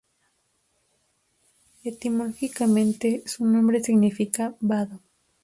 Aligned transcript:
Etimológicamente, 1.83 3.21
su 3.27 3.45
nombre 3.45 3.83
significa 3.83 4.55
"vado". 4.59 4.99